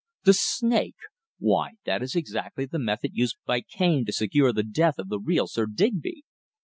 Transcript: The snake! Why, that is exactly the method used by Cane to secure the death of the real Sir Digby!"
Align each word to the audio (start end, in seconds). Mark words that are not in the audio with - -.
The 0.23 0.33
snake! 0.33 0.95
Why, 1.37 1.73
that 1.85 2.01
is 2.01 2.15
exactly 2.15 2.65
the 2.65 2.79
method 2.79 3.11
used 3.13 3.37
by 3.45 3.61
Cane 3.61 4.03
to 4.05 4.11
secure 4.11 4.51
the 4.51 4.63
death 4.63 4.97
of 4.97 5.09
the 5.09 5.19
real 5.19 5.45
Sir 5.45 5.67
Digby!" 5.67 6.23